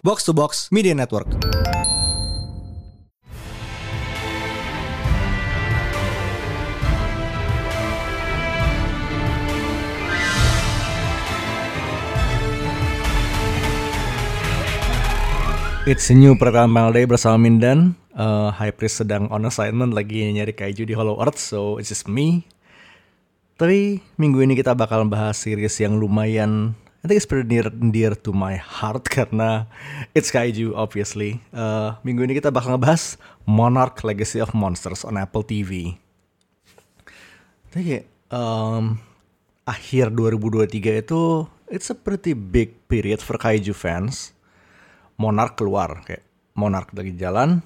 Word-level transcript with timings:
Box 0.00 0.24
to 0.24 0.32
Box 0.32 0.72
Media 0.72 0.96
Network. 0.96 1.28
It's 15.88 16.06
a 16.06 16.14
new 16.14 16.38
panel 16.38 16.92
day 16.94 17.08
bersama 17.08 17.40
Mindan. 17.40 17.98
Uh, 18.14 18.52
High 18.54 18.70
Priest 18.70 19.02
sedang 19.02 19.26
on 19.32 19.48
assignment 19.48 19.90
lagi 19.90 20.28
nyari 20.28 20.52
kaiju 20.54 20.86
di 20.86 20.94
Hollow 20.94 21.18
Earth, 21.18 21.40
so 21.40 21.80
it's 21.80 21.90
just 21.90 22.06
me. 22.06 22.46
Tapi 23.58 23.98
minggu 24.14 24.44
ini 24.44 24.54
kita 24.54 24.72
bakal 24.72 25.04
bahas 25.08 25.40
series 25.40 25.76
yang 25.82 25.98
lumayan 25.98 26.78
I 27.00 27.08
think 27.08 27.16
it's 27.16 27.24
pretty 27.24 27.48
near, 27.48 27.64
dear 27.72 28.12
to 28.12 28.30
my 28.36 28.60
heart 28.60 29.08
karena 29.16 29.64
it's 30.12 30.28
kaiju 30.28 30.76
obviously. 30.76 31.40
Uh, 31.48 31.96
minggu 32.04 32.28
ini 32.28 32.36
kita 32.36 32.52
bakal 32.52 32.76
ngebahas 32.76 33.16
Monarch 33.48 34.04
Legacy 34.04 34.36
of 34.36 34.52
Monsters 34.52 35.08
on 35.08 35.16
Apple 35.16 35.40
TV. 35.40 35.96
Tapi 37.72 38.04
um, 38.28 39.00
akhir 39.64 40.12
2023 40.12 41.00
itu 41.00 41.48
it's 41.72 41.88
a 41.88 41.96
pretty 41.96 42.36
big 42.36 42.76
period 42.84 43.24
for 43.24 43.40
kaiju 43.40 43.72
fans. 43.72 44.36
Monarch 45.16 45.56
keluar 45.56 46.04
kayak 46.04 46.20
Monarch 46.52 46.92
lagi 46.92 47.16
jalan. 47.16 47.64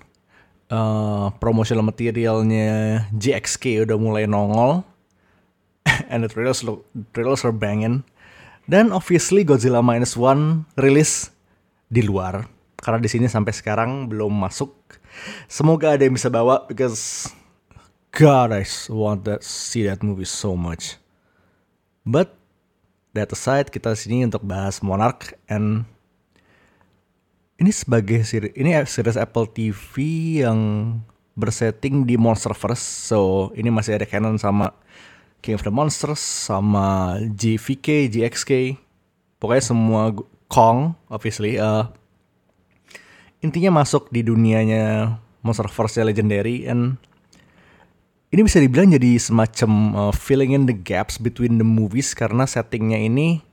Uh, 0.71 1.35
promotional 1.43 1.83
materialnya 1.83 3.05
GXK 3.11 3.83
udah 3.85 3.99
mulai 3.99 4.25
nongol 4.31 4.81
and 6.11 6.25
the 6.25 6.31
trailers 6.31 6.65
look 6.65 6.89
trailers 7.13 7.45
are 7.45 7.53
banging 7.53 8.01
dan 8.65 8.93
obviously 8.93 9.45
Godzilla 9.45 9.85
Minus 9.85 10.17
One 10.17 10.65
rilis 10.77 11.33
di 11.89 12.01
luar 12.01 12.49
karena 12.81 13.01
di 13.01 13.09
sini 13.09 13.29
sampai 13.29 13.53
sekarang 13.57 14.13
belum 14.13 14.33
masuk. 14.33 14.77
Semoga 15.49 15.97
ada 15.97 16.05
yang 16.05 16.13
bisa 16.13 16.29
bawa 16.29 16.69
because 16.69 17.33
God 18.13 18.53
I 18.53 18.69
want 18.93 19.25
to 19.27 19.41
see 19.41 19.89
that 19.89 20.05
movie 20.05 20.29
so 20.29 20.53
much. 20.53 21.01
But 22.05 22.37
that 23.17 23.33
aside 23.33 23.73
kita 23.73 23.97
sini 23.97 24.27
untuk 24.29 24.45
bahas 24.45 24.85
Monarch 24.85 25.33
and 25.49 25.89
ini 27.57 27.71
sebagai 27.73 28.27
series 28.27 28.53
ini 28.59 28.75
series 28.85 29.17
Apple 29.17 29.49
TV 29.49 29.95
yang 30.45 30.61
bersetting 31.39 32.05
di 32.05 32.21
Monsterverse. 32.21 33.09
So 33.09 33.51
ini 33.57 33.73
masih 33.73 33.97
ada 33.97 34.07
canon 34.07 34.37
sama 34.37 34.75
King 35.45 35.61
of 35.61 35.65
the 35.69 35.69
Monsters 35.69 36.25
sama 36.25 37.21
JVK, 37.21 38.09
GXK, 38.09 38.81
pokoknya 39.37 39.61
semua 39.69 40.17
Kong, 40.49 40.97
obviously. 41.13 41.61
Uh, 41.61 41.85
intinya 43.45 43.85
masuk 43.85 44.09
di 44.09 44.25
dunianya 44.25 45.21
Monsterverse 45.45 46.01
Legendary 46.01 46.65
and 46.65 46.97
ini 48.33 48.41
bisa 48.41 48.57
dibilang 48.57 48.89
jadi 48.89 49.21
semacam 49.21 49.71
uh, 49.93 50.13
filling 50.17 50.57
in 50.57 50.65
the 50.65 50.73
gaps 50.73 51.21
between 51.21 51.61
the 51.61 51.67
movies 51.69 52.17
karena 52.17 52.49
settingnya 52.49 52.97
ini 52.97 53.45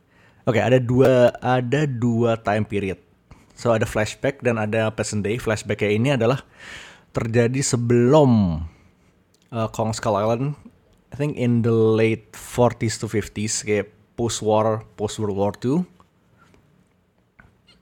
oke 0.48 0.56
okay, 0.56 0.64
ada 0.64 0.80
dua 0.80 1.36
ada 1.44 1.84
dua 1.84 2.40
time 2.40 2.64
period 2.64 2.98
so 3.52 3.76
ada 3.76 3.84
flashback 3.84 4.40
dan 4.40 4.56
ada 4.56 4.88
present 4.96 5.28
day 5.28 5.36
flashbacknya 5.36 5.92
ini 5.92 6.10
adalah 6.16 6.40
terjadi 7.12 7.60
sebelum 7.60 8.64
uh, 9.52 9.68
Kong 9.76 9.92
Skull 9.92 10.16
Island 10.16 10.56
I 11.12 11.16
think 11.20 11.36
in 11.36 11.62
the 11.62 11.76
late 11.76 12.32
40s 12.32 13.04
to 13.04 13.08
50s 13.12 13.68
kayak 13.68 13.92
post 14.16 14.40
war 14.40 14.88
post 14.96 15.20
World 15.20 15.36
War 15.36 15.54
II 15.60 15.84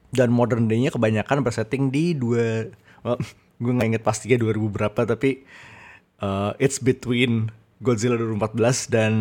dan 0.10 0.34
modern 0.34 0.66
day-nya 0.66 0.90
kebanyakan 0.90 1.46
bersetting 1.46 1.94
di 1.94 2.18
dua 2.18 2.74
well, 3.06 3.22
gue 3.62 3.72
nggak 3.76 3.88
inget 3.94 4.04
pastinya 4.04 4.42
2000 4.42 4.58
berapa 4.74 5.02
tapi 5.06 5.46
uh, 6.26 6.58
it's 6.58 6.82
between 6.82 7.54
Godzilla 7.86 8.18
2014 8.18 8.90
dan 8.90 9.14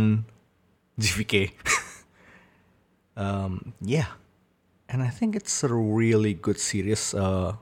GVK 0.97 1.52
um, 3.20 3.76
yeah. 3.84 4.16
And 4.88 5.04
I 5.04 5.12
think 5.12 5.36
it's 5.36 5.60
a 5.60 5.68
really 5.68 6.32
good 6.32 6.56
series 6.56 7.12
uh, 7.12 7.60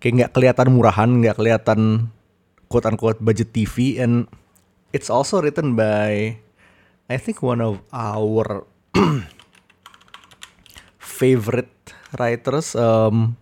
kayak 0.00 0.12
nggak 0.16 0.32
kelihatan 0.32 0.68
murahan 0.72 1.20
nggak 1.20 1.36
kelihatan 1.36 2.08
quote 2.72 2.88
unquote 2.88 3.20
budget 3.20 3.52
TV 3.52 4.00
and 4.00 4.24
it's 4.92 5.08
also 5.08 5.40
written 5.40 5.74
by 5.74 6.36
I 7.08 7.16
think 7.16 7.42
one 7.42 7.60
of 7.60 7.80
our 7.92 8.64
favorite 10.98 11.92
writers. 12.16 12.76
Um, 12.76 13.36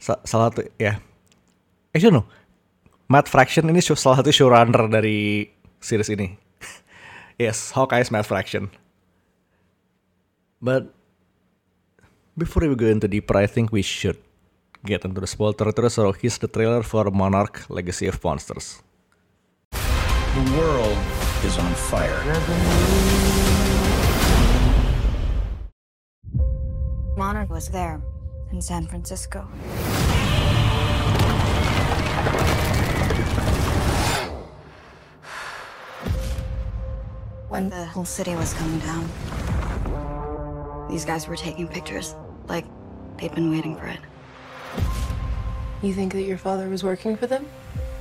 sa 0.00 0.20
salah 0.24 0.52
satu 0.52 0.68
ya. 0.76 0.76
Yeah. 0.80 0.96
actually 1.96 2.16
no. 2.20 2.28
Matt 3.08 3.28
Fraction 3.28 3.68
ini 3.68 3.80
salah 3.80 4.20
satu 4.20 4.32
showrunner 4.32 4.88
dari 4.88 5.48
series 5.80 6.12
ini. 6.12 6.36
Yes 7.40 7.72
Hawkeye's 7.72 8.12
Matt 8.12 8.28
Fraction. 8.28 8.68
But 10.60 10.92
before 12.36 12.64
we 12.64 12.76
go 12.76 12.88
into 12.88 13.08
deeper 13.08 13.36
I 13.36 13.48
think 13.48 13.72
we 13.72 13.84
should 13.84 14.20
get 14.84 15.04
into 15.04 15.20
the 15.20 15.28
spoiler. 15.28 15.56
Territory 15.56 15.88
so 15.88 16.12
here's 16.12 16.36
the 16.40 16.48
trailer 16.48 16.84
for 16.84 17.08
Monarch 17.08 17.64
Legacy 17.68 18.08
of 18.08 18.20
Monsters 18.20 18.84
The 20.34 20.58
world 20.58 20.98
is 21.44 21.56
on 21.58 21.72
fire. 21.74 22.20
Monarch 27.16 27.48
was 27.48 27.68
there 27.68 28.02
in 28.50 28.60
San 28.60 28.88
Francisco. 28.88 29.42
When 37.48 37.70
the 37.70 37.86
whole 37.86 38.04
city 38.04 38.34
was 38.34 38.54
coming 38.54 38.80
down, 38.80 39.08
these 40.90 41.04
guys 41.04 41.28
were 41.28 41.36
taking 41.36 41.68
pictures 41.68 42.16
like 42.48 42.64
they'd 43.18 43.32
been 43.36 43.52
waiting 43.52 43.76
for 43.76 43.86
it. 43.86 44.00
You 45.80 45.94
think 45.94 46.12
that 46.14 46.22
your 46.22 46.38
father 46.38 46.68
was 46.68 46.82
working 46.82 47.16
for 47.16 47.28
them? 47.28 47.46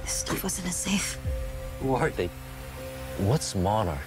This 0.01 0.13
stuff 0.13 0.43
was 0.43 0.57
in 0.57 0.65
a 0.65 0.71
safe. 0.71 1.19
Who 1.83 1.95
are 1.95 2.09
they? 2.11 2.29
What's 3.17 3.55
Monarch? 3.55 3.99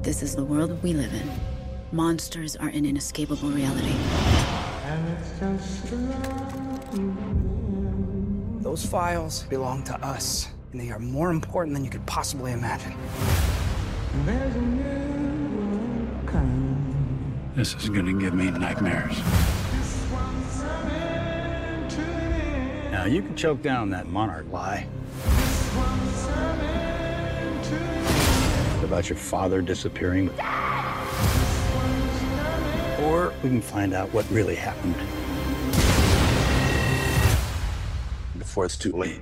This 0.00 0.22
is 0.22 0.34
the 0.34 0.42
world 0.42 0.82
we 0.82 0.94
live 0.94 1.12
in. 1.12 1.30
Monsters 1.92 2.56
are 2.56 2.68
an 2.68 2.86
inescapable 2.86 3.50
reality. 3.50 3.92
Those 8.62 8.86
files 8.86 9.42
belong 9.50 9.82
to 9.82 9.94
us, 10.02 10.48
and 10.72 10.80
they 10.80 10.88
are 10.88 10.98
more 10.98 11.30
important 11.30 11.74
than 11.74 11.84
you 11.84 11.90
could 11.90 12.06
possibly 12.06 12.52
imagine. 12.52 12.94
This 17.54 17.74
is 17.74 17.90
gonna 17.90 18.14
give 18.14 18.32
me 18.32 18.50
nightmares. 18.52 19.20
Now, 23.06 23.12
you 23.12 23.22
can 23.22 23.36
choke 23.36 23.62
down 23.62 23.90
that 23.90 24.08
monarch 24.08 24.50
lie. 24.50 24.84
About 28.82 29.08
your 29.08 29.16
father 29.16 29.62
disappearing. 29.62 30.28
Or 33.04 33.32
we 33.44 33.48
can 33.48 33.62
find 33.62 33.94
out 33.94 34.12
what 34.12 34.28
really 34.28 34.56
happened. 34.56 34.96
Before 38.40 38.64
it's 38.64 38.76
too 38.76 38.90
late. 38.90 39.20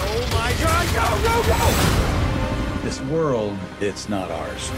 Oh 0.00 0.28
my 0.32 0.54
god, 0.62 0.86
no, 0.94 1.08
no, 1.28 1.42
no! 1.52 2.80
This 2.82 2.98
world, 3.02 3.58
it's 3.82 4.08
not 4.08 4.30
ours. 4.30 4.70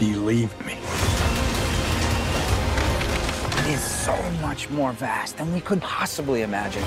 Believe 0.00 0.52
me. 0.66 0.76
It 3.70 3.74
is 3.74 3.82
so 3.84 4.20
much 4.42 4.68
more 4.68 4.90
vast 4.90 5.36
than 5.36 5.52
we 5.52 5.60
could 5.60 5.80
possibly 5.80 6.42
imagine. 6.42 6.82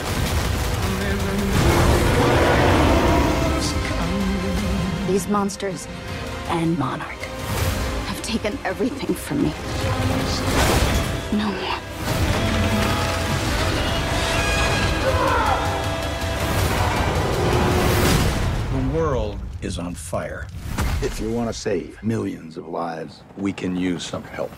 These 5.07 5.29
monsters 5.29 5.87
and 6.49 6.77
Monarch 6.77 7.07
have 7.07 8.21
taken 8.21 8.59
everything 8.65 9.15
from 9.15 9.43
me. 9.43 9.53
No 11.31 11.47
more. 11.47 11.79
The 18.81 18.97
world 18.97 19.39
is 19.61 19.79
on 19.79 19.93
fire. 19.93 20.47
If 21.01 21.21
you 21.21 21.31
want 21.31 21.47
to 21.47 21.53
save 21.53 22.03
millions 22.03 22.57
of 22.57 22.67
lives, 22.67 23.21
we 23.37 23.53
can 23.53 23.77
use 23.77 24.03
some 24.03 24.23
help. 24.23 24.51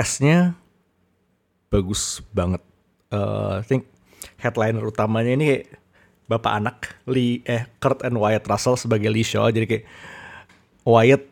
Gila 0.00 0.08
castnya 0.08 0.38
bagus 1.68 2.24
banget. 2.32 2.64
Uh, 3.12 3.60
I 3.60 3.64
think 3.68 3.84
headliner 4.40 4.80
utamanya 4.80 5.36
ini 5.36 5.44
kayak 5.44 5.64
bapak 6.24 6.52
anak 6.56 6.76
Lee 7.04 7.44
eh 7.44 7.68
Kurt 7.84 8.00
and 8.00 8.16
Wyatt 8.16 8.48
Russell 8.48 8.80
sebagai 8.80 9.12
Lee 9.12 9.26
Shaw. 9.26 9.52
Jadi 9.52 9.66
kayak 9.68 9.84
Wyatt 10.88 11.28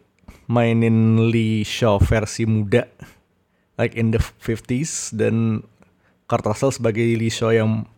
mainin 0.53 1.33
Lee 1.33 1.65
Shaw 1.65 1.97
versi 1.97 2.45
muda 2.45 2.85
like 3.81 3.97
in 3.97 4.13
the 4.13 4.21
50s 4.21 5.17
dan 5.17 5.65
Kurt 6.29 6.45
Russell 6.45 6.77
sebagai 6.77 7.09
Lee 7.17 7.33
Shaw 7.33 7.57
yang 7.57 7.89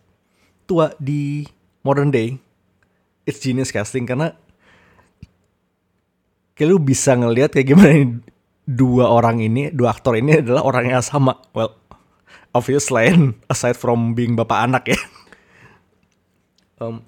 tua 0.71 0.95
di 1.03 1.51
modern 1.83 2.15
day. 2.15 2.39
It's 3.27 3.43
genius 3.43 3.75
casting 3.75 4.07
karena 4.07 4.39
kayak 6.55 6.71
lu 6.71 6.79
bisa 6.79 7.19
ngelihat 7.19 7.51
kayak 7.51 7.75
gimana 7.75 8.23
dua 8.71 9.11
orang 9.11 9.43
ini 9.43 9.75
dua 9.75 9.91
aktor 9.91 10.15
ini 10.15 10.39
adalah 10.39 10.63
orang 10.63 10.95
yang 10.95 11.03
sama. 11.03 11.35
Well 11.51 11.75
obvious 12.55 12.91
lain 12.95 13.35
aside 13.51 13.75
from 13.75 14.15
being 14.15 14.39
bapak 14.39 14.71
anak 14.71 14.85
ya. 14.95 14.99
Um, 16.79 17.05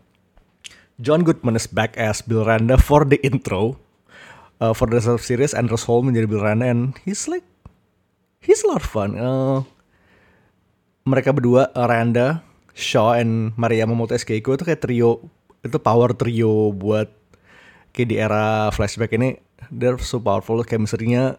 John 0.98 1.22
Goodman 1.22 1.56
is 1.56 1.70
back 1.70 1.94
as 1.96 2.20
Bill 2.20 2.44
Randa 2.44 2.76
for 2.76 3.06
the 3.06 3.16
intro 3.22 3.78
uh, 4.60 4.74
for 4.74 4.90
the 4.90 5.00
series 5.22 5.54
and 5.54 5.70
Hall 5.70 6.02
menjadi 6.02 6.26
Bill 6.26 6.42
Randa 6.42 6.66
and 6.66 6.98
he's 7.06 7.30
like 7.30 7.46
he's 8.42 8.66
a 8.66 8.68
lot 8.68 8.82
of 8.82 8.86
fun. 8.90 9.14
Uh, 9.14 9.62
mereka 11.06 11.30
berdua 11.30 11.70
uh, 11.72 11.86
Randa 11.86 12.42
Shaw 12.74 13.18
and 13.18 13.54
Maria 13.54 13.86
Momoto 13.86 14.18
Keiko 14.18 14.58
itu 14.58 14.66
kayak 14.66 14.82
trio 14.82 15.30
itu 15.62 15.78
power 15.78 16.10
trio 16.14 16.74
buat 16.74 17.06
kayak 17.94 18.08
di 18.10 18.16
era 18.18 18.68
flashback 18.74 19.14
ini. 19.14 19.38
They're 19.70 19.98
so 20.02 20.18
powerful 20.18 20.58
chemistry-nya 20.66 21.38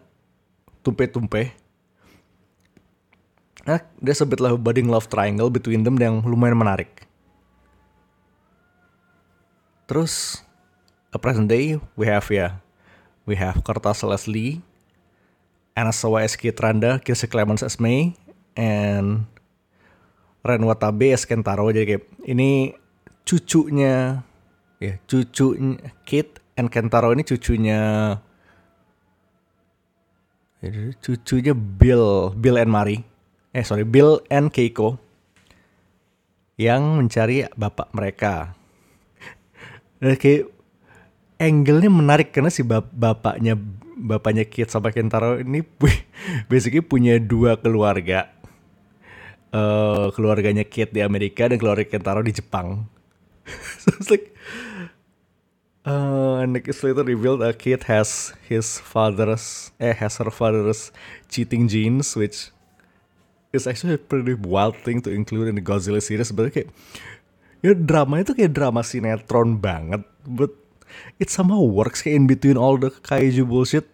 tumpe-tumpe 0.84 1.64
Nah, 3.64 3.80
there's 3.96 4.20
a 4.20 4.28
bit 4.28 4.44
lah 4.44 4.52
budding 4.60 4.92
love 4.92 5.08
triangle 5.08 5.48
between 5.48 5.80
them 5.88 5.96
yang 5.96 6.20
lumayan 6.20 6.52
menarik. 6.52 7.08
Terus 9.88 10.44
a 11.08 11.16
present 11.16 11.48
day 11.48 11.80
we 11.96 12.04
have 12.04 12.28
ya 12.28 12.60
we 13.24 13.32
have 13.40 13.64
Kertas 13.64 14.04
Leslie, 14.04 14.60
Anna 15.72 15.96
Sawa 15.96 16.28
as 16.28 16.36
Kit 16.36 16.60
Randa, 16.60 17.00
Kirsi 17.00 17.24
Clemens 17.24 17.64
as 17.64 17.80
May, 17.80 18.12
and 18.52 19.24
Ren 20.44 20.60
Watabe 20.68 21.16
as 21.16 21.24
Kentaro. 21.24 21.72
Jadi 21.72 21.96
kayak 21.96 22.04
ini 22.28 22.76
cucunya 23.24 24.20
ya 24.76 24.92
cucunya 25.08 25.88
Kit 26.04 26.36
and 26.60 26.68
Kentaro 26.68 27.16
ini 27.16 27.24
cucunya 27.24 27.80
cucunya 31.00 31.52
Bill 31.56 32.32
Bill 32.36 32.56
and 32.60 32.72
Mari 32.72 33.02
eh 33.54 33.64
sorry 33.64 33.84
Bill 33.84 34.22
and 34.30 34.52
Keiko 34.52 35.00
yang 36.54 37.00
mencari 37.00 37.44
bapak 37.58 37.90
mereka 37.92 38.54
dan 40.00 40.14
kayak 40.14 40.54
angle-nya 41.38 41.90
menarik 41.90 42.30
karena 42.30 42.50
si 42.50 42.62
bap 42.62 42.88
bapaknya 42.94 43.58
bapaknya 43.98 44.44
Kit 44.44 44.70
sama 44.70 44.90
Kentaro 44.90 45.38
ini 45.40 45.62
basically 46.50 46.84
punya 46.84 47.16
dua 47.22 47.56
keluarga. 47.58 48.30
Uh, 49.54 50.10
keluarganya 50.18 50.66
Kit 50.66 50.90
di 50.90 50.98
Amerika 50.98 51.46
dan 51.46 51.62
keluarga 51.62 51.86
Kentaro 51.86 52.26
di 52.26 52.34
Jepang. 52.34 52.90
so 53.82 53.94
it's 53.94 54.10
like 54.10 54.34
uh, 55.84 56.40
and 56.40 56.56
it's 56.56 56.82
later 56.82 57.04
revealed 57.04 57.40
that 57.40 57.58
Kit 57.58 57.84
has 57.84 58.32
his 58.48 58.78
father's 58.80 59.70
eh 59.80 59.92
has 59.92 60.16
her 60.18 60.30
father's 60.30 60.92
cheating 61.28 61.68
genes 61.68 62.16
which 62.16 62.50
is 63.52 63.66
actually 63.66 63.94
a 63.94 63.98
pretty 63.98 64.34
wild 64.34 64.76
thing 64.82 65.00
to 65.00 65.10
include 65.10 65.46
in 65.46 65.54
the 65.54 65.62
Godzilla 65.62 66.02
series. 66.02 66.32
But 66.32 66.50
kayak 66.50 66.68
ya 67.64 67.72
drama 67.72 68.20
itu 68.20 68.36
kayak 68.36 68.52
drama 68.52 68.84
sinetron 68.84 69.56
banget 69.56 70.04
but 70.28 70.52
it 71.16 71.32
somehow 71.32 71.64
works 71.64 72.04
kayak 72.04 72.20
in 72.20 72.26
between 72.28 72.60
all 72.60 72.76
the 72.76 72.92
kaiju 72.92 73.48
bullshit 73.48 73.88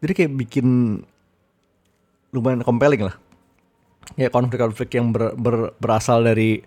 jadi 0.00 0.12
kayak 0.12 0.32
bikin 0.36 1.00
lumayan 2.36 2.60
compelling 2.60 3.00
lah 3.08 3.16
ya 4.20 4.28
konflik-konflik 4.28 4.92
yang 4.92 5.08
ber, 5.08 5.32
ber, 5.40 5.72
berasal 5.80 6.20
dari 6.20 6.60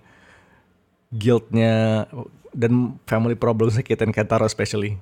guildnya 1.13 2.05
dan 2.53 2.97
family 3.05 3.37
problems 3.37 3.77
Kit 3.81 4.01
and 4.01 4.13
Kentaro 4.13 4.49
especially. 4.49 4.97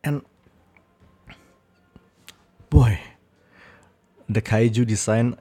And 0.00 0.24
boy 2.72 2.96
the 4.30 4.40
kaiju 4.40 4.86
design 4.86 5.36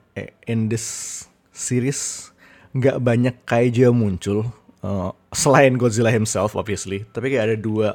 in 0.45 0.69
this 0.69 1.25
series 1.55 2.31
nggak 2.75 2.99
banyak 2.99 3.35
kaiju 3.47 3.87
yang 3.87 3.97
muncul 3.97 4.51
uh, 4.83 5.15
selain 5.31 5.79
Godzilla 5.79 6.11
himself 6.11 6.57
obviously. 6.59 7.07
Tapi 7.15 7.31
kayak 7.31 7.45
ada 7.53 7.57
dua 7.59 7.87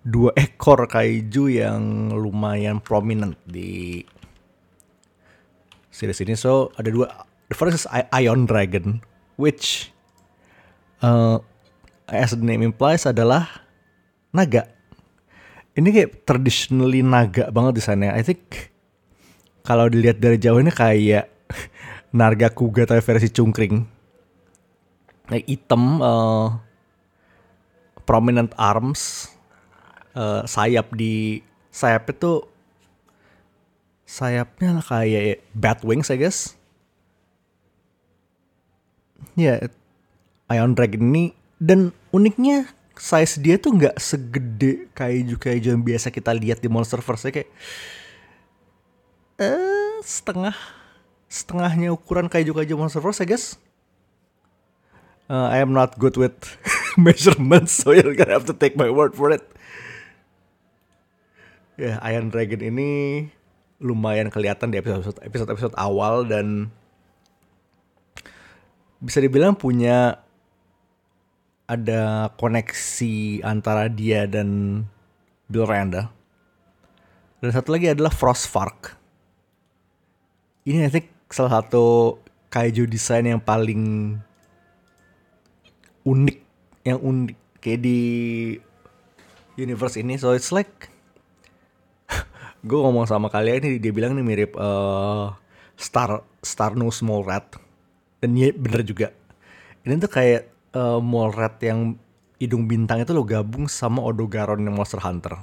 dua 0.00 0.32
ekor 0.38 0.88
kaiju 0.88 1.52
yang 1.52 2.14
lumayan 2.16 2.80
prominent 2.80 3.36
di 3.44 4.00
series 5.92 6.22
ini. 6.24 6.38
So 6.38 6.72
ada 6.80 6.88
dua 6.88 7.06
the 7.52 7.56
first 7.58 7.84
is 7.84 7.86
Ion 8.14 8.48
Dragon 8.48 9.04
which 9.40 9.88
uh, 11.00 11.40
as 12.04 12.36
the 12.36 12.44
name 12.44 12.60
implies 12.60 13.08
adalah 13.08 13.48
naga 14.36 14.68
ini 15.72 15.88
kayak 15.88 16.28
traditionally 16.28 17.00
naga 17.00 17.48
banget 17.48 17.80
di 17.80 17.82
sana 17.82 18.12
I 18.12 18.20
think 18.20 18.70
kalau 19.64 19.88
dilihat 19.88 20.18
dari 20.18 20.36
jauh 20.40 20.58
ini 20.60 20.72
kayak 20.72 21.30
Narga 22.18 22.50
Kuga 22.50 22.90
tapi 22.90 23.02
versi 23.02 23.30
cungkring. 23.30 23.86
Kayak 25.30 25.46
hitam, 25.46 26.02
uh, 26.02 26.58
prominent 28.02 28.50
arms, 28.58 29.30
uh, 30.18 30.42
sayap 30.42 30.90
di 30.90 31.38
sayap 31.70 32.10
itu 32.10 32.42
sayapnya 34.10 34.82
kayak 34.82 35.46
bat 35.54 35.78
wings 35.86 36.10
I 36.10 36.18
guess. 36.18 36.58
Ya, 39.38 39.60
Ion 40.50 40.74
Dragon 40.74 41.00
ini 41.00 41.32
dan 41.60 41.94
uniknya 42.10 42.66
size 43.00 43.40
dia 43.40 43.56
tuh 43.56 43.76
nggak 43.80 43.96
segede 43.96 44.90
kayak 44.92 45.40
kaiju 45.40 45.76
yang 45.76 45.84
biasa 45.84 46.12
kita 46.12 46.36
lihat 46.36 46.60
di 46.60 46.68
Monsterverse 46.68 47.32
kayak 47.32 47.48
eh 49.40 49.96
setengah 50.04 50.52
setengahnya 51.30 51.96
ukuran 51.96 52.28
kaiju-kaiju 52.28 52.76
Monsterverse 52.76 53.24
I 53.24 53.28
guess. 53.28 53.56
Uh, 55.30 55.46
I 55.46 55.62
am 55.62 55.70
not 55.70 55.94
good 55.94 56.18
with 56.18 56.34
measurements, 56.98 57.70
so 57.70 57.94
you're 57.94 58.18
gonna 58.18 58.34
have 58.34 58.50
to 58.50 58.56
take 58.56 58.74
my 58.74 58.90
word 58.90 59.14
for 59.14 59.30
it. 59.30 59.46
Ya, 61.78 61.96
yeah, 61.96 61.96
Iron 62.10 62.34
Dragon 62.34 62.58
ini 62.58 62.90
lumayan 63.78 64.28
kelihatan 64.28 64.74
di 64.74 64.82
episode 64.82 65.16
episode 65.22 65.48
episode 65.54 65.74
awal 65.78 66.26
dan 66.26 66.74
bisa 69.00 69.18
dibilang 69.18 69.56
punya 69.56 70.20
ada 71.64 72.28
koneksi 72.36 73.40
antara 73.40 73.88
dia 73.88 74.28
dan 74.28 74.82
Bill 75.48 75.64
Randa. 75.64 76.12
Dan 77.40 77.50
satu 77.56 77.72
lagi 77.72 77.88
adalah 77.88 78.12
Frost 78.12 78.44
Fark. 78.52 79.00
Ini 80.68 80.92
I 80.92 81.00
salah 81.32 81.62
satu 81.64 82.18
kaiju 82.52 82.84
desain 82.84 83.24
yang 83.24 83.40
paling 83.40 84.12
unik 86.04 86.38
yang 86.84 87.00
unik 87.00 87.38
kayak 87.64 87.80
di 87.80 88.00
universe 89.56 89.96
ini. 89.96 90.20
So 90.20 90.36
it's 90.36 90.52
like 90.52 90.92
gue 92.68 92.76
ngomong 92.76 93.08
sama 93.08 93.32
kalian 93.32 93.64
ini 93.64 93.78
dia 93.80 93.94
bilang 93.94 94.12
nih 94.18 94.26
mirip 94.26 94.52
uh, 94.60 95.32
Star 95.80 96.20
Star 96.44 96.76
No 96.76 96.92
Small 96.92 97.24
Rat 97.24 97.69
dan 98.20 98.30
iya 98.36 98.52
bener 98.52 98.84
juga. 98.84 99.12
Ini 99.82 99.96
tuh 99.96 100.12
kayak 100.12 100.42
uh, 100.76 101.00
Mole 101.00 101.32
Rat 101.32 101.56
yang 101.64 101.96
hidung 102.40 102.68
bintang 102.68 103.00
itu 103.04 103.12
lo 103.12 103.24
gabung 103.24 103.68
sama 103.68 104.00
Odogaron 104.04 104.64
yang 104.64 104.76
Monster 104.76 105.00
Hunter. 105.00 105.40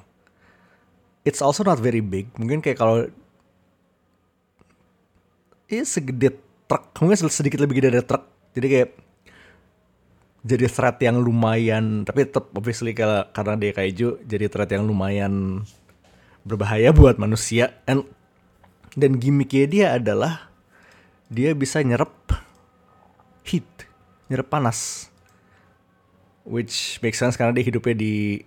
It's 1.25 1.43
also 1.43 1.65
not 1.65 1.81
very 1.81 2.01
big. 2.01 2.31
Mungkin 2.39 2.63
kayak 2.63 2.79
kalau 2.79 3.10
Iya 5.67 5.84
segede 5.84 6.39
truk, 6.63 6.96
mungkin 7.03 7.27
sedikit 7.27 7.60
lebih 7.60 7.84
gede 7.84 8.00
dari 8.00 8.05
truk. 8.07 8.24
Jadi 8.55 8.67
kayak 8.72 8.89
jadi 10.48 10.65
threat 10.72 10.98
yang 11.03 11.19
lumayan, 11.19 12.07
tapi 12.07 12.24
tetap 12.24 12.55
obviously 12.55 12.96
karena 12.96 13.53
dia 13.60 13.75
kaiju, 13.75 14.24
jadi 14.24 14.48
threat 14.48 14.72
yang 14.72 14.88
lumayan 14.88 15.67
berbahaya 16.48 16.96
buat 16.96 17.19
manusia. 17.19 17.75
And, 17.84 18.07
dan 18.96 19.19
gimmicknya 19.19 19.67
dia 19.67 19.88
adalah 20.00 20.48
dia 21.27 21.51
bisa 21.51 21.84
nyerap 21.84 22.15
heat, 23.48 23.68
nyerap 24.27 24.51
panas. 24.51 25.10
Which 26.48 27.00
makes 27.04 27.20
sense 27.20 27.36
karena 27.36 27.51
dia 27.51 27.68
hidupnya 27.68 27.96
di 27.96 28.39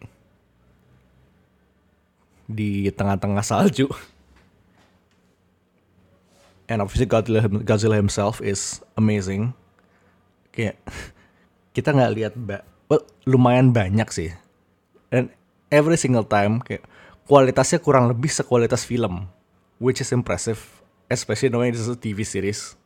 di 2.49 2.88
tengah-tengah 2.88 3.45
salju. 3.45 3.87
And 6.71 6.80
obviously 6.80 7.11
Godzilla, 7.11 7.45
Godzilla 7.66 7.99
himself 7.99 8.40
is 8.40 8.80
amazing. 8.95 9.52
Kayak 10.54 10.80
kita 11.76 11.92
nggak 11.92 12.14
lihat 12.14 12.33
ba 12.38 12.62
well, 12.88 13.04
lumayan 13.26 13.75
banyak 13.75 14.09
sih. 14.09 14.30
And 15.12 15.28
every 15.69 16.00
single 16.00 16.25
time 16.25 16.62
kayak 16.62 16.87
kualitasnya 17.28 17.85
kurang 17.85 18.09
lebih 18.09 18.33
sekualitas 18.33 18.88
film, 18.88 19.28
which 19.76 20.00
is 20.00 20.11
impressive, 20.14 20.59
especially 21.12 21.52
knowing 21.52 21.76
this 21.76 21.85
is 21.85 21.92
a 21.92 21.99
TV 21.99 22.25
series. 22.25 22.79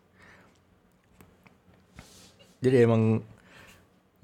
Jadi 2.65 2.89
emang 2.89 3.21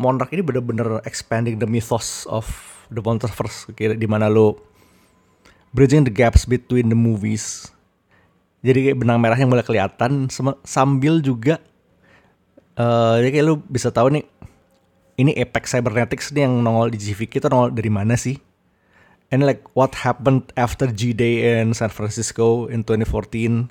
Monarch 0.01 0.33
ini 0.33 0.41
bener-bener 0.41 1.05
expanding 1.05 1.61
the 1.61 1.69
mythos 1.69 2.25
of 2.25 2.49
the 2.89 3.05
Monsterverse 3.05 3.69
kayak 3.77 4.01
di 4.01 4.09
mana 4.09 4.33
lo 4.33 4.57
bridging 5.77 6.09
the 6.09 6.15
gaps 6.15 6.49
between 6.49 6.89
the 6.89 6.97
movies. 6.97 7.69
Jadi 8.65 8.89
kayak 8.89 8.97
benang 8.97 9.21
merahnya 9.21 9.45
mulai 9.45 9.65
kelihatan 9.65 10.33
sambil 10.65 11.21
juga 11.21 11.61
uh, 12.81 13.21
jadi 13.21 13.29
kayak 13.37 13.45
lu 13.45 13.55
bisa 13.69 13.93
tahu 13.93 14.09
nih 14.17 14.25
ini 15.21 15.37
Apex 15.37 15.77
Cybernetics 15.77 16.33
nih 16.33 16.49
yang 16.49 16.65
nongol 16.65 16.97
di 16.97 16.99
GVK 17.01 17.45
itu 17.45 17.49
nongol 17.53 17.77
dari 17.77 17.93
mana 17.93 18.17
sih? 18.17 18.41
And 19.31 19.45
like 19.45 19.63
what 19.77 20.01
happened 20.01 20.49
after 20.57 20.89
G-Day 20.89 21.63
in 21.63 21.77
San 21.77 21.93
Francisco 21.93 22.67
in 22.67 22.83
2014 22.83 23.69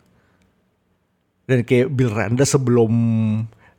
dan 1.49 1.65
kayak 1.65 1.89
Bill 1.97 2.13
Randa 2.13 2.45
sebelum 2.45 2.93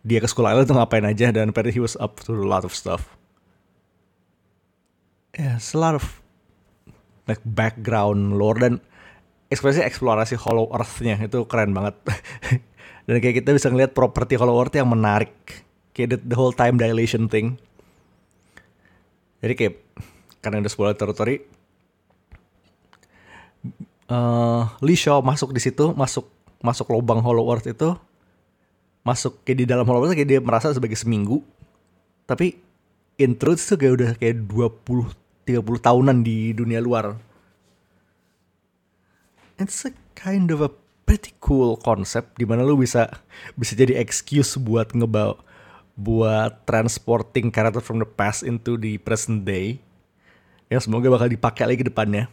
dia 0.01 0.19
ke 0.21 0.29
Island 0.29 0.65
tuh 0.65 0.77
ngapain 0.77 1.05
aja 1.05 1.29
dan 1.29 1.53
apparently 1.53 1.77
he 1.77 1.83
was 1.83 1.97
up 2.01 2.25
to 2.25 2.33
a 2.33 2.49
lot 2.49 2.65
of 2.65 2.73
stuff. 2.73 3.13
Yeah, 5.37 5.61
it's 5.61 5.77
a 5.77 5.81
lot 5.81 5.95
of 5.95 6.05
like 7.29 7.41
background 7.45 8.41
lore 8.41 8.59
dan 8.59 8.75
ekspresi 9.53 9.85
eksplorasi 9.85 10.41
Hollow 10.41 10.73
Earth-nya 10.73 11.21
itu 11.21 11.45
keren 11.45 11.77
banget. 11.77 12.01
dan 13.07 13.17
kayak 13.21 13.45
kita 13.45 13.51
bisa 13.55 13.69
ngeliat 13.69 13.93
properti 13.93 14.41
Hollow 14.41 14.57
Earth 14.59 14.75
yang 14.75 14.89
menarik. 14.89 15.33
Kayak 15.93 16.17
the, 16.17 16.35
the 16.35 16.37
whole 16.37 16.55
time 16.55 16.81
dilation 16.81 17.29
thing. 17.29 17.61
Jadi 19.45 19.55
kayak 19.57 19.75
karena 20.41 20.65
udah 20.65 20.73
spoiler 20.73 20.97
territory, 20.97 21.45
uh, 24.09 24.65
Lee 24.81 24.97
Shaw 24.97 25.21
masuk 25.21 25.53
di 25.53 25.61
situ, 25.61 25.93
masuk 25.93 26.29
masuk 26.61 26.89
lubang 26.93 27.21
Hollow 27.21 27.49
Earth 27.53 27.69
itu 27.69 27.97
masuk 29.01 29.41
kayak 29.45 29.65
di 29.65 29.67
dalam 29.67 29.89
Earth 29.89 30.13
kayak 30.13 30.29
dia 30.29 30.41
merasa 30.41 30.73
sebagai 30.73 30.97
seminggu. 30.97 31.41
Tapi 32.29 32.57
in 33.21 33.37
truth 33.37 33.61
itu 33.65 33.75
kayak 33.77 33.93
udah 33.97 34.11
kayak 34.17 34.37
20 34.49 35.21
30 35.49 35.83
tahunan 35.83 36.23
di 36.23 36.55
dunia 36.55 36.79
luar. 36.79 37.19
It's 39.59 39.85
a 39.85 39.93
kind 40.17 40.49
of 40.55 40.65
a 40.65 40.71
pretty 41.05 41.35
cool 41.43 41.75
concept 41.75 42.39
di 42.39 42.47
mana 42.47 42.63
lu 42.63 42.79
bisa 42.79 43.11
bisa 43.59 43.75
jadi 43.75 43.99
excuse 43.99 44.55
buat 44.57 44.95
ngebawa 44.95 45.43
buat 46.01 46.65
transporting 46.65 47.53
character 47.53 47.83
from 47.85 48.01
the 48.01 48.09
past 48.09 48.47
into 48.47 48.81
the 48.81 48.97
present 49.03 49.45
day. 49.45 49.83
Yang 50.71 50.87
semoga 50.87 51.11
bakal 51.13 51.29
dipakai 51.29 51.67
lagi 51.67 51.83
ke 51.83 51.89
depannya. 51.91 52.31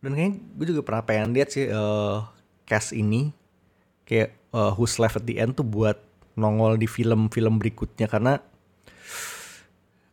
Dan 0.00 0.16
kayaknya 0.16 0.40
gue 0.56 0.66
juga 0.70 0.80
pernah 0.80 1.02
pengen 1.04 1.36
lihat 1.36 1.52
sih 1.52 1.68
uh, 1.68 2.24
cast 2.70 2.94
ini 2.94 3.34
kayak 4.06 4.30
uh, 4.54 4.70
Who's 4.78 5.02
Left 5.02 5.18
at 5.18 5.26
the 5.26 5.42
End 5.42 5.58
tuh 5.58 5.66
buat 5.66 5.98
nongol 6.38 6.78
di 6.78 6.86
film-film 6.86 7.58
berikutnya 7.58 8.06
karena 8.06 8.38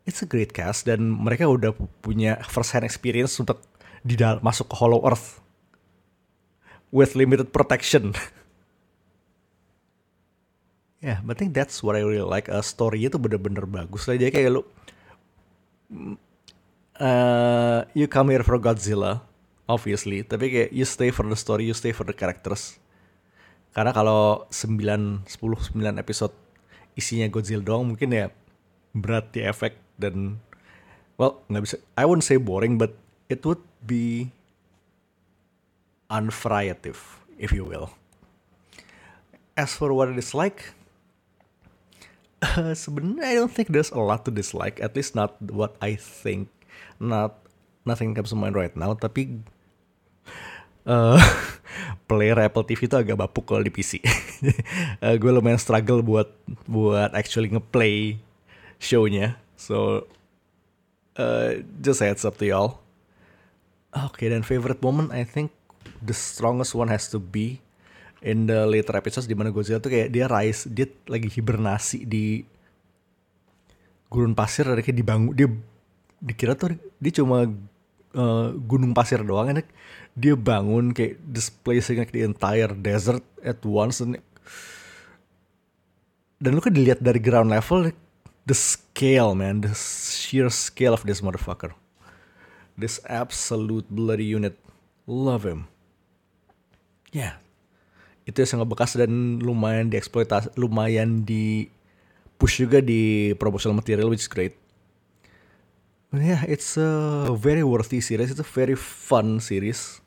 it's 0.09 0.25
a 0.25 0.27
great 0.27 0.57
cast 0.57 0.89
dan 0.89 1.05
mereka 1.05 1.45
udah 1.45 1.77
punya 2.01 2.41
first 2.49 2.73
hand 2.73 2.81
experience 2.81 3.37
untuk 3.37 3.61
di 4.01 4.17
masuk 4.17 4.71
ke 4.71 4.75
Hollow 4.79 5.03
Earth 5.05 5.43
with 6.89 7.13
limited 7.13 7.51
protection. 7.51 8.15
yeah, 11.05 11.19
but 11.21 11.35
I 11.35 11.37
think 11.37 11.53
that's 11.53 11.83
what 11.83 11.99
I 11.99 12.07
really 12.07 12.23
like. 12.23 12.47
Uh, 12.47 12.63
story-nya 12.63 13.11
tuh 13.11 13.19
bener-bener 13.19 13.67
bagus 13.67 14.07
lah. 14.07 14.15
Jadi 14.15 14.31
kayak 14.31 14.49
lu 14.55 14.63
uh, 17.03 17.83
you 17.91 18.07
come 18.07 18.31
here 18.31 18.47
for 18.47 18.55
Godzilla 18.57 19.27
obviously 19.67 20.23
tapi 20.23 20.49
kayak 20.49 20.69
you 20.71 20.87
stay 20.87 21.11
for 21.11 21.27
the 21.27 21.37
story 21.37 21.67
you 21.67 21.75
stay 21.75 21.91
for 21.91 22.07
the 22.07 22.15
characters. 22.15 22.79
Karena 23.75 23.93
kalau 23.93 24.49
9 24.49 25.27
10 25.27 25.29
9 25.29 26.01
episode 26.01 26.33
isinya 26.97 27.29
Godzilla 27.29 27.61
doang 27.61 27.93
mungkin 27.93 28.09
ya 28.09 28.33
berat 28.97 29.29
di 29.29 29.45
efek 29.45 29.77
dan 30.01 30.41
well 31.21 31.45
nggak 31.45 31.61
bisa 31.61 31.75
I 31.93 32.09
wouldn't 32.09 32.25
say 32.25 32.41
boring 32.41 32.81
but 32.81 32.97
it 33.29 33.45
would 33.45 33.61
be 33.85 34.33
unvariative 36.09 37.21
if 37.37 37.53
you 37.53 37.61
will. 37.61 37.93
As 39.53 39.77
for 39.77 39.93
what 39.93 40.09
it 40.09 40.17
is 40.17 40.33
like 40.33 40.73
uh, 42.41 42.73
sebenarnya 42.73 43.25
I 43.29 43.33
don't 43.37 43.53
think 43.53 43.69
there's 43.69 43.93
a 43.93 44.01
lot 44.01 44.25
to 44.25 44.31
dislike 44.33 44.81
at 44.81 44.97
least 44.97 45.13
not 45.13 45.37
what 45.53 45.77
I 45.83 45.93
think. 45.99 46.49
Not 46.97 47.37
nothing 47.85 48.17
comes 48.17 48.33
to 48.33 48.37
mind 48.37 48.57
right 48.57 48.73
now 48.73 48.97
tapi 48.97 49.45
uh, 50.89 51.19
player 52.07 52.37
Apple 52.39 52.63
TV 52.63 52.87
itu 52.87 52.95
agak 52.95 53.19
bapuk 53.19 53.43
kalau 53.47 53.61
di 53.61 53.71
PC. 53.71 53.99
uh, 55.03 55.15
gue 55.21 55.31
lumayan 55.31 55.59
struggle 55.59 55.99
buat 56.01 56.31
buat 56.65 57.11
actually 57.13 57.51
ngeplay 57.51 58.17
show-nya. 58.79 59.35
So 59.59 60.07
uh, 61.19 61.61
just 61.83 61.99
heads 61.99 62.23
up 62.23 62.39
to 62.39 62.45
y'all. 62.47 62.79
Oke, 63.95 64.21
okay, 64.21 64.27
dan 64.29 64.45
favorite 64.45 64.83
moment 64.83 65.09
I 65.09 65.25
think 65.25 65.49
the 66.03 66.13
strongest 66.13 66.77
one 66.77 66.91
has 66.91 67.09
to 67.09 67.17
be 67.17 67.63
in 68.21 68.45
the 68.49 68.65
later 68.65 68.93
episodes 68.97 69.25
di 69.25 69.33
mana 69.37 69.49
Godzilla 69.49 69.81
tuh 69.81 69.93
kayak 69.93 70.09
dia 70.13 70.25
rise, 70.29 70.69
dia 70.69 70.89
lagi 71.09 71.29
hibernasi 71.29 72.05
di 72.05 72.45
gurun 74.07 74.33
pasir 74.33 74.63
dan 74.67 74.79
kayak 74.79 74.97
dibangun 74.97 75.33
dia 75.35 75.47
dikira 76.17 76.55
tuh 76.55 76.73
dia 76.97 77.11
cuma 77.13 77.45
uh, 78.15 78.53
gunung 78.67 78.95
pasir 78.95 79.19
doang 79.23 79.51
enak. 79.51 79.67
Dia 80.17 80.33
bangun 80.37 80.93
kayak 80.95 81.19
displacing 81.25 82.01
like 82.01 82.13
the 82.13 82.23
entire 82.23 82.71
desert 82.71 83.23
at 83.43 83.61
once 83.65 84.01
dan 84.01 84.17
dan 86.37 86.53
lu 86.53 86.61
kan 86.61 86.73
dilihat 86.73 87.01
dari 87.01 87.17
ground 87.17 87.49
level 87.49 87.89
the 88.47 88.55
scale 88.55 89.35
man. 89.35 89.61
The 89.61 89.73
sheer 89.75 90.47
scale 90.49 90.95
of 90.95 91.03
this 91.03 91.19
motherfucker. 91.19 91.75
This 92.77 93.01
absolute 93.09 93.89
bloody 93.89 94.25
unit. 94.25 94.55
Love 95.09 95.43
him. 95.43 95.71
Yeah. 97.11 97.41
Itu 98.27 98.43
yang 98.43 98.63
ngebekas 98.63 98.99
dan 98.99 99.39
lumayan 99.39 99.87
dieksploitasi 99.87 100.59
lumayan 100.59 101.23
di 101.23 101.71
push 102.37 102.61
juga 102.61 102.83
di 102.83 103.33
promotional 103.39 103.79
material 103.79 104.11
which 104.11 104.27
is 104.27 104.29
great 104.29 104.53
yeah, 106.13 106.43
it's 106.47 106.77
a 106.77 107.33
very 107.35 107.63
worthy 107.63 107.99
series. 107.99 108.31
It's 108.31 108.39
a 108.39 108.47
very 108.47 108.75
fun 108.75 109.39
series 109.39 110.01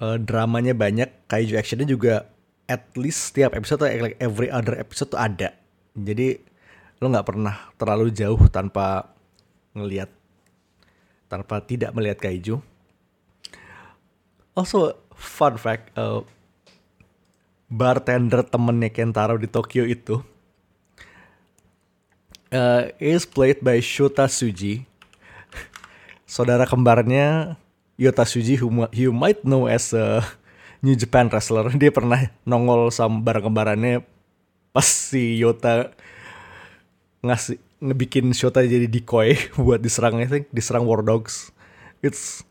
uh, 0.00 0.16
dramanya 0.16 0.72
banyak, 0.72 1.28
kaiju 1.28 1.54
actionnya 1.60 1.86
juga 1.86 2.26
at 2.66 2.88
least 2.96 3.30
setiap 3.30 3.52
episode 3.54 3.84
atau 3.84 4.08
like 4.08 4.18
every 4.18 4.48
other 4.48 4.74
episode 4.80 5.12
tuh 5.12 5.20
ada. 5.20 5.52
Jadi 5.94 6.40
lo 7.00 7.12
nggak 7.12 7.28
pernah 7.28 7.54
terlalu 7.76 8.08
jauh 8.12 8.40
tanpa 8.48 9.12
ngelihat 9.76 10.10
tanpa 11.30 11.62
tidak 11.62 11.94
melihat 11.94 12.18
kaiju. 12.18 12.58
Also 14.56 14.98
fun 15.14 15.54
fact, 15.60 15.94
uh, 15.94 16.26
bartender 17.70 18.42
temennya 18.42 18.90
Kentaro 18.90 19.38
di 19.38 19.46
Tokyo 19.46 19.86
itu 19.86 20.18
uh, 22.50 22.90
is 22.98 23.22
played 23.22 23.62
by 23.62 23.78
Shota 23.78 24.26
Suji. 24.26 24.89
Saudara 26.30 26.62
kembarnya 26.62 27.58
Yota 27.98 28.22
Tsuji 28.22 28.54
who 28.54 28.70
you 28.94 29.10
might 29.10 29.42
know 29.42 29.66
as 29.66 29.90
a 29.90 30.22
New 30.78 30.94
Japan 30.94 31.26
wrestler. 31.26 31.66
Dia 31.82 31.90
pernah 31.90 32.30
nongol 32.46 32.94
sama 32.94 33.18
bareng 33.18 33.50
kembarannya 33.50 34.06
pas 34.70 34.86
si 34.86 35.42
Yota 35.42 35.90
ngasih 37.26 37.58
ngebikin 37.82 38.30
Shota 38.30 38.62
jadi 38.62 38.86
decoy 38.86 39.34
buat 39.58 39.82
diserang 39.82 40.22
I 40.22 40.30
think 40.30 40.46
diserang 40.54 40.86
War 40.86 41.02
Dogs. 41.02 41.50
It's 41.98 42.46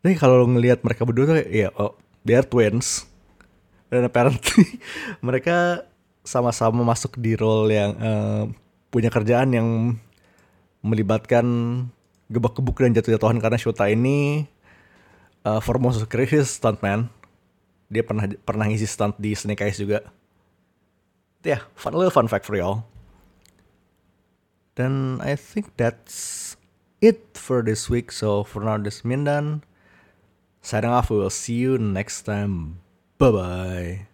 Nih 0.00 0.16
kalau 0.16 0.44
lo 0.44 0.46
ngelihat 0.48 0.84
mereka 0.84 1.04
berdua 1.04 1.24
tuh 1.28 1.36
ya 1.52 1.68
oh, 1.76 1.92
they 2.24 2.32
are 2.32 2.48
twins. 2.48 3.04
Dan 3.92 4.08
apparently 4.08 4.80
mereka 5.26 5.84
sama-sama 6.24 6.80
masuk 6.80 7.20
di 7.20 7.36
role 7.36 7.68
yang 7.68 7.92
uh, 8.00 8.44
punya 8.88 9.12
kerjaan 9.12 9.52
yang 9.52 9.68
melibatkan 10.80 11.44
gebak-gebuk 12.34 12.76
dan 12.82 12.92
jatuh-jatuhan 12.98 13.38
karena 13.38 13.58
Shota 13.58 13.86
ini 13.86 14.50
uh, 15.46 15.62
for 15.62 15.78
most 15.78 16.02
of 16.02 16.10
career 16.10 16.26
he's 16.26 16.50
stuntman. 16.50 17.08
Dia 17.86 18.02
pernah 18.02 18.26
pernah 18.42 18.66
ngisi 18.66 18.90
stunt 18.90 19.14
di 19.22 19.36
Snake 19.38 19.62
Eyes 19.62 19.78
juga. 19.78 20.02
Ya, 21.44 21.60
yeah, 21.60 21.60
fun 21.76 21.94
little 21.94 22.10
fun 22.10 22.26
fact 22.26 22.48
for 22.48 22.56
y'all. 22.56 22.88
Dan 24.74 25.22
I 25.22 25.38
think 25.38 25.78
that's 25.78 26.56
it 26.98 27.38
for 27.38 27.62
this 27.62 27.86
week. 27.92 28.10
So 28.10 28.42
for 28.42 28.64
now, 28.64 28.80
this 28.80 29.00
is 29.00 29.02
Mindan. 29.06 29.62
Signing 30.64 30.90
off. 30.90 31.12
We 31.12 31.20
will 31.20 31.30
see 31.30 31.54
you 31.54 31.78
next 31.78 32.24
time. 32.24 32.80
Bye 33.20 33.30
bye. 33.30 34.13